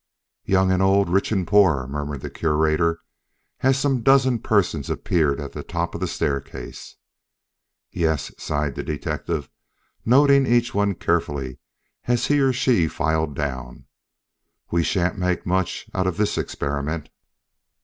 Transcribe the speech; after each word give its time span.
"Young 0.45 0.71
and 0.71 0.81
old, 0.81 1.09
rich 1.11 1.31
and 1.31 1.45
poor," 1.45 1.85
murmured 1.85 2.21
the 2.21 2.31
Curator 2.31 3.01
as 3.59 3.77
some 3.77 4.01
dozen 4.01 4.39
persons 4.39 4.89
appeared 4.89 5.39
at 5.39 5.51
the 5.51 5.61
top 5.61 5.93
of 5.93 6.01
the 6.01 6.07
staircase. 6.07 6.95
"Yes," 7.91 8.31
sighed 8.39 8.73
the 8.73 8.81
detective, 8.81 9.47
noting 10.03 10.47
each 10.47 10.73
one 10.73 10.95
carefully 10.95 11.59
as 12.05 12.25
he 12.25 12.39
or 12.39 12.51
she 12.51 12.87
filed 12.87 13.35
down, 13.35 13.85
"we 14.71 14.81
sha'n't 14.81 15.19
make 15.19 15.45
much 15.45 15.87
out 15.93 16.07
of 16.07 16.17
this 16.17 16.35
experiment. 16.35 17.09